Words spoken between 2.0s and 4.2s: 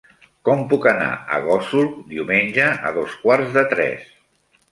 diumenge a dos quarts de tres?